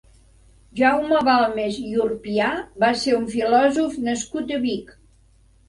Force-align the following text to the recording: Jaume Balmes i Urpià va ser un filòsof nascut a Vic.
Jaume 0.79 1.19
Balmes 1.27 1.77
i 1.83 1.91
Urpià 2.07 2.49
va 2.85 2.91
ser 3.03 3.15
un 3.21 3.29
filòsof 3.37 4.03
nascut 4.11 4.59
a 4.59 4.61
Vic. 4.69 4.93